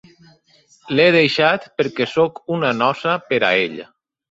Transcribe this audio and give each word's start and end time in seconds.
L'he 0.99 1.05
deixat 1.15 1.69
perquè 1.81 2.09
soc 2.15 2.43
una 2.59 2.73
nosa 2.81 3.17
per 3.31 3.43
a 3.53 3.55
ell. 3.69 3.81